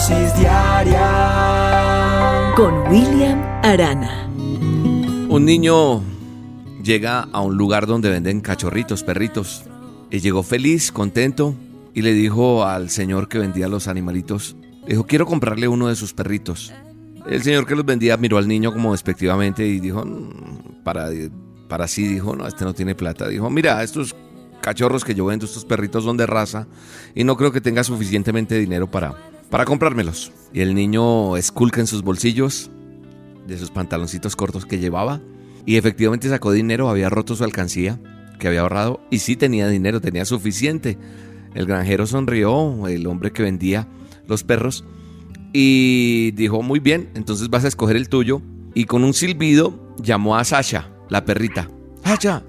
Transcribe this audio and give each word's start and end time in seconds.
dosis 0.00 0.32
diaria 0.38 1.04
con 2.56 2.72
William 2.90 3.38
Arana. 3.62 4.26
Un 5.28 5.44
niño 5.44 6.02
llega 6.82 7.28
a 7.30 7.42
un 7.42 7.58
lugar 7.58 7.86
donde 7.86 8.08
venden 8.08 8.40
cachorritos, 8.40 9.02
perritos. 9.02 9.64
Y 10.10 10.20
llegó 10.20 10.42
feliz, 10.42 10.90
contento, 10.90 11.54
y 11.92 12.00
le 12.00 12.14
dijo 12.14 12.64
al 12.64 12.88
señor 12.88 13.28
que 13.28 13.38
vendía 13.38 13.68
los 13.68 13.88
animalitos, 13.88 14.56
dijo, 14.88 15.04
quiero 15.06 15.26
comprarle 15.26 15.68
uno 15.68 15.88
de 15.88 15.96
sus 15.96 16.14
perritos. 16.14 16.72
El 17.28 17.42
señor 17.42 17.66
que 17.66 17.76
los 17.76 17.84
vendía 17.84 18.16
miró 18.16 18.38
al 18.38 18.48
niño 18.48 18.72
como 18.72 18.92
despectivamente 18.92 19.66
y 19.66 19.80
dijo, 19.80 20.02
mm, 20.06 20.82
para, 20.82 21.10
para 21.68 21.86
sí, 21.86 22.08
dijo, 22.08 22.34
no, 22.34 22.46
este 22.46 22.64
no 22.64 22.72
tiene 22.72 22.94
plata. 22.94 23.28
Dijo, 23.28 23.50
mira, 23.50 23.82
estos 23.82 24.16
cachorros 24.62 25.04
que 25.04 25.14
yo 25.14 25.26
vendo, 25.26 25.44
estos 25.44 25.66
perritos 25.66 26.04
son 26.04 26.16
de 26.16 26.24
raza 26.26 26.66
y 27.14 27.22
no 27.24 27.36
creo 27.36 27.52
que 27.52 27.60
tenga 27.60 27.84
suficientemente 27.84 28.58
dinero 28.58 28.90
para, 28.90 29.29
para 29.50 29.64
comprármelos. 29.64 30.32
Y 30.52 30.60
el 30.60 30.74
niño 30.74 31.36
esculca 31.36 31.80
en 31.80 31.86
sus 31.86 32.02
bolsillos 32.02 32.70
de 33.46 33.58
sus 33.58 33.70
pantaloncitos 33.70 34.36
cortos 34.36 34.64
que 34.64 34.78
llevaba 34.78 35.20
y 35.66 35.76
efectivamente 35.76 36.28
sacó 36.28 36.52
dinero, 36.52 36.88
había 36.88 37.10
roto 37.10 37.36
su 37.36 37.44
alcancía 37.44 38.00
que 38.38 38.48
había 38.48 38.60
ahorrado 38.62 39.00
y 39.10 39.18
sí 39.18 39.36
tenía 39.36 39.68
dinero, 39.68 40.00
tenía 40.00 40.24
suficiente. 40.24 40.96
El 41.54 41.66
granjero 41.66 42.06
sonrió, 42.06 42.86
el 42.86 43.06
hombre 43.06 43.32
que 43.32 43.42
vendía 43.42 43.88
los 44.26 44.44
perros, 44.44 44.84
y 45.52 46.30
dijo, 46.32 46.62
muy 46.62 46.78
bien, 46.78 47.10
entonces 47.14 47.50
vas 47.50 47.64
a 47.64 47.68
escoger 47.68 47.96
el 47.96 48.08
tuyo. 48.08 48.40
Y 48.72 48.84
con 48.84 49.02
un 49.02 49.14
silbido 49.14 49.94
llamó 49.98 50.36
a 50.36 50.44
Sasha, 50.44 50.90
la 51.08 51.24
perrita. 51.24 51.68
Sasha, 52.04 52.44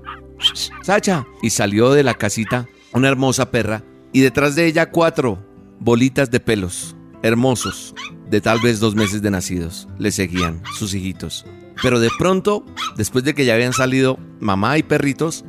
Sasha. 0.83 1.25
Y 1.41 1.49
salió 1.49 1.91
de 1.91 2.03
la 2.03 2.13
casita 2.13 2.67
una 2.93 3.07
hermosa 3.07 3.49
perra 3.49 3.83
y 4.13 4.21
detrás 4.21 4.55
de 4.55 4.67
ella 4.67 4.91
cuatro 4.91 5.43
bolitas 5.81 6.29
de 6.29 6.39
pelos, 6.39 6.95
hermosos, 7.23 7.95
de 8.29 8.39
tal 8.39 8.59
vez 8.61 8.79
dos 8.79 8.95
meses 8.95 9.21
de 9.21 9.31
nacidos. 9.31 9.87
Le 9.97 10.11
seguían 10.11 10.61
sus 10.77 10.93
hijitos. 10.93 11.45
Pero 11.81 11.99
de 11.99 12.09
pronto, 12.17 12.63
después 12.95 13.23
de 13.23 13.33
que 13.33 13.45
ya 13.45 13.55
habían 13.55 13.73
salido 13.73 14.19
mamá 14.39 14.77
y 14.77 14.83
perritos, 14.83 15.43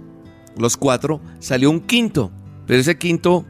los 0.56 0.78
cuatro, 0.78 1.20
salió 1.38 1.70
un 1.70 1.80
quinto. 1.80 2.32
Pero 2.66 2.80
ese 2.80 2.96
quinto 2.96 3.44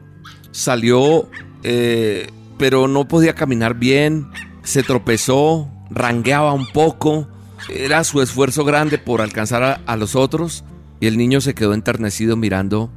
salió, 0.51 1.29
eh, 1.63 2.29
pero 2.57 2.89
no 2.89 3.07
podía 3.07 3.33
caminar 3.33 3.75
bien, 3.75 4.27
se 4.63 4.83
tropezó, 4.83 5.69
rangueaba 5.89 6.51
un 6.51 6.67
poco. 6.67 7.29
Era 7.69 8.03
su 8.03 8.21
esfuerzo 8.21 8.65
grande 8.65 8.97
por 8.97 9.21
alcanzar 9.21 9.63
a, 9.63 9.73
a 9.85 9.95
los 9.95 10.17
otros. 10.17 10.65
Y 10.99 11.07
el 11.07 11.17
niño 11.17 11.39
se 11.39 11.53
quedó 11.53 11.73
enternecido 11.73 12.35
mirando 12.35 12.91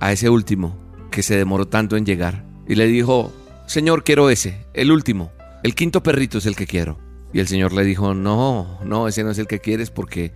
a 0.00 0.12
ese 0.12 0.30
último 0.30 0.74
que 1.10 1.22
se 1.22 1.36
demoró 1.36 1.68
tanto 1.68 1.98
en 1.98 2.06
llegar. 2.06 2.51
Y 2.66 2.74
le 2.74 2.86
dijo, 2.86 3.32
Señor, 3.66 4.04
quiero 4.04 4.30
ese, 4.30 4.66
el 4.74 4.92
último. 4.92 5.32
El 5.62 5.74
quinto 5.74 6.02
perrito 6.02 6.38
es 6.38 6.46
el 6.46 6.56
que 6.56 6.66
quiero. 6.66 6.98
Y 7.32 7.40
el 7.40 7.48
Señor 7.48 7.72
le 7.72 7.84
dijo, 7.84 8.14
no, 8.14 8.78
no, 8.84 9.08
ese 9.08 9.24
no 9.24 9.30
es 9.30 9.38
el 9.38 9.46
que 9.46 9.60
quieres 9.60 9.90
porque 9.90 10.32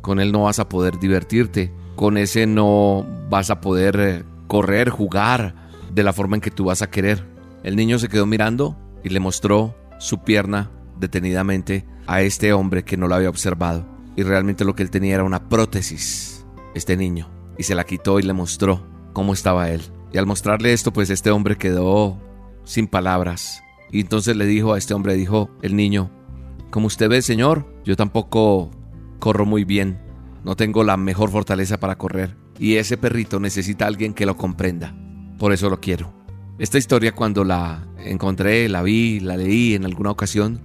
con 0.00 0.20
él 0.20 0.32
no 0.32 0.42
vas 0.42 0.58
a 0.58 0.68
poder 0.68 0.98
divertirte, 0.98 1.72
con 1.96 2.16
ese 2.16 2.46
no 2.46 3.06
vas 3.28 3.50
a 3.50 3.60
poder 3.60 4.00
eh, 4.00 4.24
correr, 4.46 4.88
jugar 4.90 5.54
de 5.92 6.02
la 6.02 6.12
forma 6.12 6.36
en 6.36 6.40
que 6.40 6.50
tú 6.50 6.64
vas 6.64 6.82
a 6.82 6.90
querer. 6.90 7.24
El 7.62 7.76
niño 7.76 7.98
se 7.98 8.08
quedó 8.08 8.26
mirando 8.26 8.76
y 9.04 9.10
le 9.10 9.20
mostró 9.20 9.76
su 9.98 10.22
pierna 10.22 10.70
detenidamente 10.98 11.86
a 12.06 12.22
este 12.22 12.52
hombre 12.52 12.84
que 12.84 12.96
no 12.96 13.06
lo 13.06 13.14
había 13.14 13.28
observado. 13.28 13.86
Y 14.16 14.22
realmente 14.22 14.64
lo 14.64 14.74
que 14.74 14.82
él 14.82 14.90
tenía 14.90 15.14
era 15.14 15.24
una 15.24 15.48
prótesis, 15.48 16.44
este 16.74 16.96
niño. 16.96 17.28
Y 17.58 17.62
se 17.62 17.74
la 17.74 17.84
quitó 17.84 18.18
y 18.18 18.22
le 18.22 18.32
mostró 18.32 18.84
cómo 19.12 19.32
estaba 19.32 19.70
él. 19.70 19.82
Y 20.12 20.18
al 20.18 20.26
mostrarle 20.26 20.72
esto, 20.72 20.92
pues 20.92 21.10
este 21.10 21.30
hombre 21.30 21.56
quedó 21.56 22.18
sin 22.64 22.86
palabras. 22.86 23.62
Y 23.92 24.00
entonces 24.00 24.36
le 24.36 24.46
dijo 24.46 24.72
a 24.72 24.78
este 24.78 24.94
hombre, 24.94 25.14
dijo 25.14 25.50
el 25.62 25.76
niño, 25.76 26.10
como 26.70 26.86
usted 26.86 27.08
ve, 27.08 27.22
señor, 27.22 27.66
yo 27.84 27.96
tampoco 27.96 28.70
corro 29.18 29.46
muy 29.46 29.64
bien. 29.64 30.00
No 30.44 30.56
tengo 30.56 30.84
la 30.84 30.96
mejor 30.96 31.30
fortaleza 31.30 31.78
para 31.78 31.98
correr. 31.98 32.36
Y 32.58 32.76
ese 32.76 32.96
perrito 32.96 33.40
necesita 33.40 33.86
alguien 33.86 34.14
que 34.14 34.26
lo 34.26 34.36
comprenda. 34.36 34.94
Por 35.38 35.52
eso 35.52 35.70
lo 35.70 35.80
quiero. 35.80 36.12
Esta 36.58 36.78
historia 36.78 37.14
cuando 37.14 37.42
la 37.44 37.86
encontré, 37.98 38.68
la 38.68 38.82
vi, 38.82 39.20
la 39.20 39.36
leí 39.36 39.74
en 39.74 39.84
alguna 39.84 40.10
ocasión, 40.10 40.60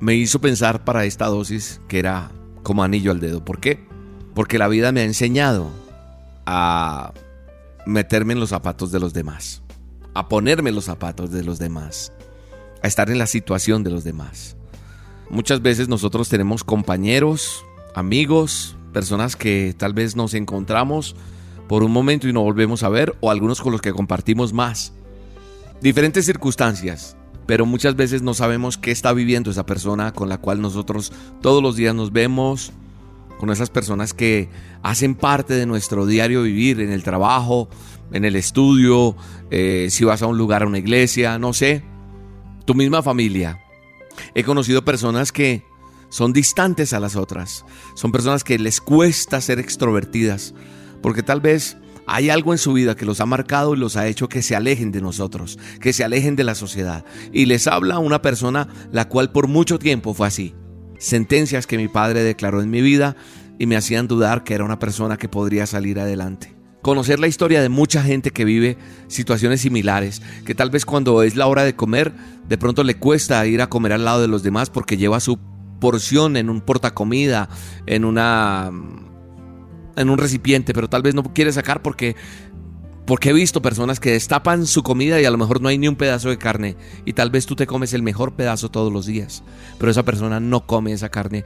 me 0.00 0.14
hizo 0.14 0.40
pensar 0.40 0.84
para 0.84 1.04
esta 1.04 1.26
dosis 1.26 1.80
que 1.86 1.98
era 1.98 2.30
como 2.62 2.82
anillo 2.82 3.10
al 3.10 3.20
dedo. 3.20 3.44
¿Por 3.44 3.60
qué? 3.60 3.86
Porque 4.34 4.58
la 4.58 4.68
vida 4.68 4.90
me 4.90 5.00
ha 5.00 5.04
enseñado 5.04 5.70
a 6.46 7.12
meterme 7.86 8.32
en 8.32 8.40
los 8.40 8.50
zapatos 8.50 8.92
de 8.92 9.00
los 9.00 9.12
demás, 9.12 9.62
a 10.14 10.28
ponerme 10.28 10.70
en 10.70 10.76
los 10.76 10.84
zapatos 10.84 11.30
de 11.30 11.44
los 11.44 11.58
demás, 11.58 12.12
a 12.82 12.86
estar 12.86 13.10
en 13.10 13.18
la 13.18 13.26
situación 13.26 13.82
de 13.82 13.90
los 13.90 14.04
demás. 14.04 14.56
Muchas 15.30 15.62
veces 15.62 15.88
nosotros 15.88 16.28
tenemos 16.28 16.64
compañeros, 16.64 17.64
amigos, 17.94 18.76
personas 18.92 19.36
que 19.36 19.74
tal 19.76 19.92
vez 19.92 20.16
nos 20.16 20.34
encontramos 20.34 21.16
por 21.68 21.82
un 21.82 21.92
momento 21.92 22.28
y 22.28 22.32
no 22.32 22.42
volvemos 22.42 22.82
a 22.82 22.88
ver, 22.88 23.16
o 23.20 23.30
algunos 23.30 23.60
con 23.60 23.72
los 23.72 23.80
que 23.80 23.92
compartimos 23.92 24.52
más. 24.52 24.92
Diferentes 25.80 26.26
circunstancias, 26.26 27.16
pero 27.46 27.66
muchas 27.66 27.96
veces 27.96 28.22
no 28.22 28.34
sabemos 28.34 28.78
qué 28.78 28.90
está 28.90 29.12
viviendo 29.12 29.50
esa 29.50 29.66
persona 29.66 30.12
con 30.12 30.28
la 30.28 30.38
cual 30.38 30.60
nosotros 30.60 31.12
todos 31.40 31.62
los 31.62 31.76
días 31.76 31.94
nos 31.94 32.12
vemos, 32.12 32.72
con 33.38 33.50
esas 33.50 33.70
personas 33.70 34.14
que 34.14 34.48
hacen 34.82 35.14
parte 35.14 35.54
de 35.54 35.66
nuestro 35.66 36.06
diario 36.06 36.42
vivir 36.42 36.80
en 36.80 36.90
el 36.90 37.02
trabajo, 37.02 37.68
en 38.12 38.24
el 38.24 38.36
estudio, 38.36 39.16
eh, 39.50 39.88
si 39.90 40.04
vas 40.04 40.22
a 40.22 40.26
un 40.26 40.38
lugar, 40.38 40.62
a 40.62 40.66
una 40.66 40.78
iglesia, 40.78 41.38
no 41.38 41.52
sé, 41.52 41.84
tu 42.64 42.74
misma 42.74 43.02
familia. 43.02 43.60
He 44.34 44.44
conocido 44.44 44.84
personas 44.84 45.32
que 45.32 45.64
son 46.08 46.32
distantes 46.32 46.92
a 46.92 47.00
las 47.00 47.16
otras. 47.16 47.64
Son 47.94 48.12
personas 48.12 48.44
que 48.44 48.58
les 48.58 48.80
cuesta 48.80 49.40
ser 49.40 49.58
extrovertidas. 49.58 50.54
Porque 51.02 51.22
tal 51.22 51.40
vez 51.40 51.76
hay 52.06 52.30
algo 52.30 52.52
en 52.52 52.58
su 52.58 52.72
vida 52.72 52.94
que 52.94 53.04
los 53.04 53.20
ha 53.20 53.26
marcado 53.26 53.74
y 53.74 53.78
los 53.78 53.96
ha 53.96 54.06
hecho 54.06 54.28
que 54.28 54.42
se 54.42 54.54
alejen 54.54 54.92
de 54.92 55.00
nosotros, 55.00 55.58
que 55.80 55.92
se 55.92 56.04
alejen 56.04 56.36
de 56.36 56.44
la 56.44 56.54
sociedad. 56.54 57.04
Y 57.32 57.46
les 57.46 57.66
habla 57.66 57.98
una 57.98 58.22
persona 58.22 58.68
la 58.92 59.08
cual 59.08 59.32
por 59.32 59.48
mucho 59.48 59.78
tiempo 59.78 60.14
fue 60.14 60.28
así. 60.28 60.54
Sentencias 61.04 61.66
que 61.66 61.76
mi 61.76 61.86
padre 61.86 62.22
declaró 62.22 62.62
en 62.62 62.70
mi 62.70 62.80
vida 62.80 63.14
y 63.58 63.66
me 63.66 63.76
hacían 63.76 64.08
dudar 64.08 64.42
que 64.42 64.54
era 64.54 64.64
una 64.64 64.78
persona 64.78 65.18
que 65.18 65.28
podría 65.28 65.66
salir 65.66 66.00
adelante. 66.00 66.56
Conocer 66.80 67.20
la 67.20 67.28
historia 67.28 67.60
de 67.60 67.68
mucha 67.68 68.02
gente 68.02 68.30
que 68.30 68.46
vive 68.46 68.78
situaciones 69.06 69.60
similares, 69.60 70.22
que 70.46 70.54
tal 70.54 70.70
vez 70.70 70.86
cuando 70.86 71.22
es 71.22 71.36
la 71.36 71.46
hora 71.46 71.62
de 71.62 71.76
comer, 71.76 72.14
de 72.48 72.56
pronto 72.56 72.84
le 72.84 72.94
cuesta 72.96 73.44
ir 73.44 73.60
a 73.60 73.66
comer 73.66 73.92
al 73.92 74.06
lado 74.06 74.22
de 74.22 74.28
los 74.28 74.42
demás 74.42 74.70
porque 74.70 74.96
lleva 74.96 75.20
su 75.20 75.38
porción 75.78 76.38
en 76.38 76.48
un 76.48 76.62
portacomida, 76.62 77.50
en 77.84 78.06
una 78.06 78.72
en 79.96 80.08
un 80.08 80.16
recipiente, 80.16 80.72
pero 80.72 80.88
tal 80.88 81.02
vez 81.02 81.14
no 81.14 81.22
quiere 81.34 81.52
sacar 81.52 81.82
porque 81.82 82.16
porque 83.06 83.30
he 83.30 83.32
visto 83.32 83.62
personas 83.62 84.00
que 84.00 84.12
destapan 84.12 84.66
su 84.66 84.82
comida 84.82 85.20
y 85.20 85.24
a 85.24 85.30
lo 85.30 85.38
mejor 85.38 85.60
no 85.60 85.68
hay 85.68 85.78
ni 85.78 85.88
un 85.88 85.96
pedazo 85.96 86.30
de 86.30 86.38
carne 86.38 86.76
y 87.04 87.12
tal 87.12 87.30
vez 87.30 87.46
tú 87.46 87.56
te 87.56 87.66
comes 87.66 87.92
el 87.92 88.02
mejor 88.02 88.34
pedazo 88.34 88.70
todos 88.70 88.92
los 88.92 89.06
días, 89.06 89.42
pero 89.78 89.90
esa 89.90 90.04
persona 90.04 90.40
no 90.40 90.66
come 90.66 90.92
esa 90.92 91.10
carne 91.10 91.44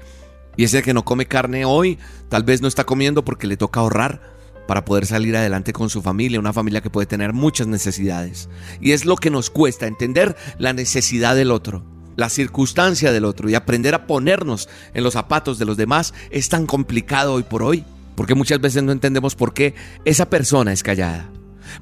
y 0.56 0.64
ese 0.64 0.82
que 0.82 0.94
no 0.94 1.04
come 1.04 1.26
carne 1.26 1.64
hoy 1.64 1.98
tal 2.28 2.44
vez 2.44 2.62
no 2.62 2.68
está 2.68 2.84
comiendo 2.84 3.24
porque 3.24 3.46
le 3.46 3.56
toca 3.56 3.80
ahorrar 3.80 4.38
para 4.68 4.84
poder 4.84 5.06
salir 5.06 5.34
adelante 5.34 5.72
con 5.72 5.88
su 5.88 6.02
familia, 6.02 6.38
una 6.38 6.52
familia 6.52 6.82
que 6.82 6.90
puede 6.90 7.06
tener 7.06 7.32
muchas 7.32 7.66
necesidades. 7.66 8.50
Y 8.82 8.92
es 8.92 9.06
lo 9.06 9.16
que 9.16 9.30
nos 9.30 9.48
cuesta 9.48 9.86
entender 9.86 10.36
la 10.58 10.74
necesidad 10.74 11.34
del 11.34 11.52
otro, 11.52 11.86
la 12.16 12.28
circunstancia 12.28 13.10
del 13.10 13.24
otro 13.24 13.48
y 13.48 13.54
aprender 13.54 13.94
a 13.94 14.06
ponernos 14.06 14.68
en 14.92 15.04
los 15.04 15.14
zapatos 15.14 15.58
de 15.58 15.64
los 15.64 15.78
demás 15.78 16.12
es 16.30 16.50
tan 16.50 16.66
complicado 16.66 17.32
hoy 17.32 17.44
por 17.44 17.62
hoy, 17.62 17.82
porque 18.14 18.34
muchas 18.34 18.60
veces 18.60 18.82
no 18.82 18.92
entendemos 18.92 19.36
por 19.36 19.54
qué 19.54 19.74
esa 20.04 20.28
persona 20.28 20.72
es 20.72 20.82
callada, 20.82 21.30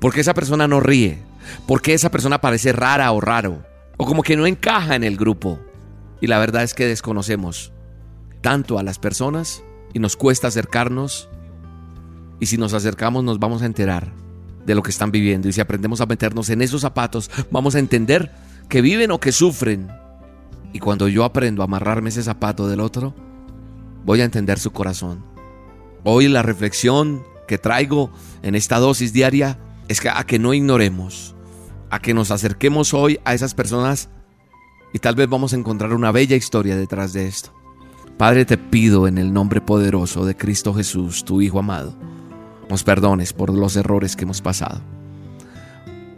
por 0.01 0.13
qué 0.13 0.21
esa 0.21 0.35
persona 0.35 0.69
no 0.69 0.81
ríe, 0.81 1.23
por 1.67 1.83
qué 1.83 1.95
esa 1.95 2.11
persona 2.11 2.41
parece 2.41 2.73
rara 2.73 3.11
o 3.13 3.21
raro, 3.21 3.65
o 3.97 4.07
como 4.07 4.23
que 4.23 4.37
no 4.37 4.47
encaja 4.47 4.95
en 4.95 5.05
el 5.05 5.17
grupo. 5.17 5.59
Y 6.21 6.27
la 6.27 6.39
verdad 6.39 6.63
es 6.63 6.75
que 6.75 6.87
desconocemos 6.87 7.73
tanto 8.41 8.79
a 8.79 8.83
las 8.83 8.99
personas 8.99 9.63
y 9.93 9.99
nos 9.99 10.17
cuesta 10.17 10.49
acercarnos 10.49 11.29
y 12.39 12.47
si 12.47 12.59
nos 12.59 12.75
acercamos 12.75 13.25
nos 13.25 13.39
vamos 13.39 13.63
a 13.63 13.67
enterar 13.67 14.13
de 14.65 14.75
lo 14.75 14.83
que 14.83 14.91
están 14.91 15.11
viviendo. 15.11 15.49
Y 15.49 15.53
si 15.53 15.61
aprendemos 15.61 16.01
a 16.01 16.07
meternos 16.07 16.51
en 16.51 16.61
esos 16.61 16.83
zapatos, 16.83 17.31
vamos 17.51 17.75
a 17.75 17.79
entender 17.79 18.33
que 18.69 18.83
viven 18.83 19.11
o 19.11 19.21
que 19.21 19.33
sufren. 19.33 19.89
Y 20.73 20.81
cuando 20.81 21.09
yo 21.09 21.25
aprendo 21.25 21.63
a 21.63 21.67
amarrarme 21.67 22.11
ese 22.11 22.23
zapato 22.23 22.69
del 22.69 22.81
otro, 22.81 23.15
voy 24.05 24.21
a 24.21 24.25
entender 24.25 24.59
su 24.59 24.73
corazón. 24.73 25.25
Hoy 26.05 26.29
la 26.29 26.43
reflexión 26.43 27.23
que 27.49 27.59
traigo 27.59 28.11
en 28.43 28.55
esta 28.55 28.79
dosis 28.79 29.13
diaria 29.13 29.59
es 29.89 30.01
que 30.01 30.09
a 30.09 30.25
que 30.25 30.39
no 30.39 30.55
ignoremos, 30.55 31.35
a 31.91 32.01
que 32.01 32.15
nos 32.15 32.31
acerquemos 32.31 32.95
hoy 32.95 33.19
a 33.25 33.35
esas 33.35 33.55
personas 33.55 34.09
y 34.93 34.99
tal 34.99 35.15
vez 35.15 35.29
vamos 35.29 35.53
a 35.53 35.57
encontrar 35.57 35.93
una 35.93 36.13
bella 36.13 36.37
historia 36.37 36.77
detrás 36.77 37.13
de 37.13 37.27
esto. 37.27 37.53
Padre, 38.19 38.45
te 38.45 38.57
pido 38.57 39.07
en 39.07 39.19
el 39.19 39.33
nombre 39.33 39.61
poderoso 39.61 40.25
de 40.25 40.37
Cristo 40.37 40.73
Jesús, 40.73 41.25
tu 41.25 41.43
Hijo 41.43 41.59
amado, 41.59 41.95
nos 42.69 42.83
perdones 42.83 43.33
por 43.33 43.51
los 43.51 43.77
errores 43.77 44.17
que 44.17 44.25
hemos 44.25 44.41
pasado, 44.41 44.81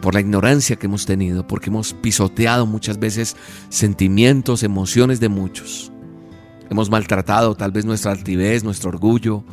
por 0.01 0.13
la 0.13 0.21
ignorancia 0.21 0.77
que 0.77 0.87
hemos 0.87 1.05
tenido, 1.05 1.45
porque 1.45 1.69
hemos 1.69 1.93
pisoteado 1.93 2.65
muchas 2.65 2.99
veces 2.99 3.35
sentimientos, 3.67 4.63
emociones 4.63 5.19
de 5.19 5.29
muchos. 5.29 5.91
Hemos 6.69 6.89
maltratado 6.89 7.55
tal 7.55 7.71
vez 7.71 7.83
nuestra 7.83 8.11
altivez, 8.11 8.63
nuestro 8.63 8.89
orgullo, 8.89 9.43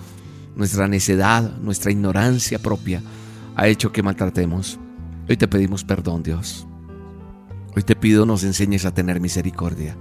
nuestra 0.54 0.86
necedad, 0.86 1.56
nuestra 1.58 1.90
ignorancia 1.90 2.58
propia 2.58 3.02
ha 3.56 3.66
hecho 3.66 3.90
que 3.90 4.02
maltratemos. 4.02 4.78
Hoy 5.28 5.36
te 5.36 5.48
pedimos 5.48 5.82
perdón, 5.82 6.22
Dios. 6.22 6.66
Hoy 7.74 7.82
te 7.82 7.96
pido 7.96 8.24
nos 8.24 8.44
enseñes 8.44 8.84
a 8.84 8.94
tener 8.94 9.20
misericordia, 9.20 9.96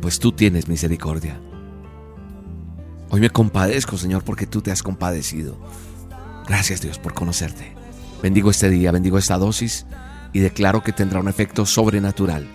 pues 0.00 0.18
tú 0.18 0.32
tienes 0.32 0.68
misericordia. 0.68 1.40
Hoy 3.10 3.20
me 3.20 3.30
compadezco, 3.30 3.96
Señor, 3.96 4.24
porque 4.24 4.46
tú 4.46 4.60
te 4.62 4.72
has 4.72 4.82
compadecido. 4.82 5.58
Gracias, 6.48 6.80
Dios, 6.80 6.98
por 6.98 7.12
conocerte. 7.12 7.72
Bendigo 8.22 8.50
este 8.50 8.68
día, 8.68 8.90
bendigo 8.90 9.18
esta 9.18 9.38
dosis 9.38 9.86
y 10.32 10.40
declaro 10.40 10.82
que 10.82 10.92
tendrá 10.92 11.20
un 11.20 11.28
efecto 11.28 11.66
sobrenatural 11.66 12.48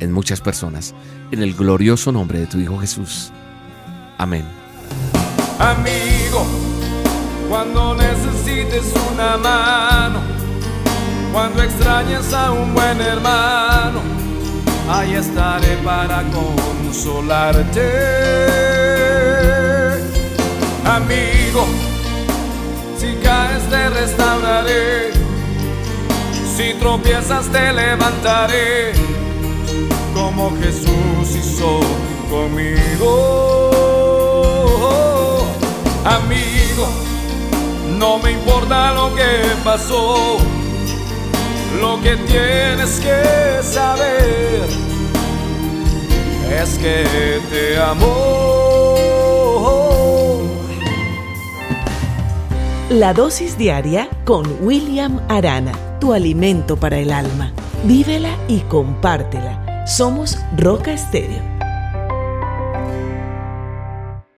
en 0.00 0.12
muchas 0.12 0.40
personas, 0.40 0.94
en 1.30 1.42
el 1.42 1.54
glorioso 1.54 2.12
nombre 2.12 2.40
de 2.40 2.46
tu 2.46 2.58
Hijo 2.58 2.78
Jesús. 2.78 3.32
Amén. 4.18 4.44
Amigo, 5.58 6.46
cuando 7.48 7.94
necesites 7.94 8.92
una 9.12 9.36
mano, 9.36 10.20
cuando 11.32 11.62
extrañes 11.62 12.32
a 12.32 12.50
un 12.52 12.74
buen 12.74 13.00
hermano, 13.00 14.00
ahí 14.90 15.14
estaré 15.14 15.76
para 15.84 16.22
consolarte. 16.32 17.92
Amigo, 20.84 21.66
si 22.98 23.14
caes 23.16 23.62
te 23.68 23.90
restauraré, 23.90 25.12
si 26.56 26.74
tropiezas 26.74 27.46
te 27.46 27.72
levantaré, 27.72 28.92
como 30.14 30.50
Jesús 30.58 31.36
hizo 31.36 31.80
conmigo. 32.30 33.56
Amigo, 36.04 37.05
no 37.98 38.18
me 38.18 38.32
importa 38.32 38.92
lo 38.92 39.14
que 39.14 39.24
pasó, 39.64 40.38
lo 41.80 42.00
que 42.02 42.16
tienes 42.16 43.00
que 43.00 43.62
saber 43.62 44.68
es 46.60 46.78
que 46.78 47.40
te 47.50 47.78
amo. 47.78 48.96
La 52.90 53.12
dosis 53.12 53.58
diaria 53.58 54.08
con 54.24 54.46
William 54.60 55.20
Arana, 55.28 55.72
tu 56.00 56.12
alimento 56.12 56.76
para 56.76 56.98
el 56.98 57.10
alma. 57.12 57.52
Vívela 57.84 58.36
y 58.48 58.60
compártela. 58.60 59.84
Somos 59.86 60.38
Roca 60.56 60.92
Estéreo 60.92 61.55